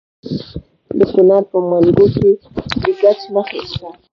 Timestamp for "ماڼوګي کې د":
1.69-2.83